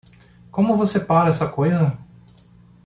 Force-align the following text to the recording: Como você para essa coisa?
Como 0.49 0.75
você 0.75 0.99
para 0.99 1.29
essa 1.29 1.47
coisa? 1.47 1.95